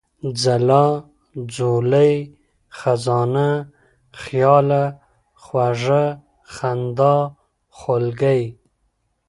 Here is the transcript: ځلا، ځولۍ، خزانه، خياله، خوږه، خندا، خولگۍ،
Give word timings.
ځلا، 0.41 0.85
ځولۍ، 1.55 2.13
خزانه، 2.77 3.49
خياله، 4.21 4.83
خوږه، 5.43 6.03
خندا، 6.53 7.15
خولگۍ، 7.77 8.41